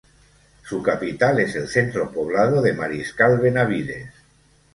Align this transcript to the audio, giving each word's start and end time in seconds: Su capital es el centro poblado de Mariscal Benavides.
Su 0.63 0.81
capital 0.81 1.41
es 1.41 1.55
el 1.55 1.67
centro 1.67 2.11
poblado 2.11 2.59
de 2.63 2.73
Mariscal 2.73 3.37
Benavides. 3.37 4.11